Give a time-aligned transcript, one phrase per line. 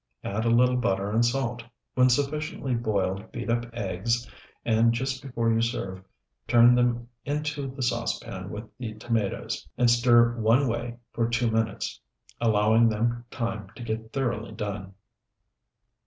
[0.23, 1.61] Add a little butter and salt.
[1.93, 4.27] When sufficiently boiled beat up eggs,
[4.65, 6.03] and just before you serve
[6.47, 12.01] turn them into the saucepan with the tomatoes, and stir one way for two minutes,
[12.39, 14.95] allowing them time to get thoroughly done.